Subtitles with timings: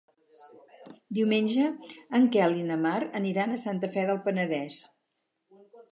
[1.17, 1.67] Diumenge
[2.19, 4.81] en Quel i na Mar aniran a Santa Fe del Penedès.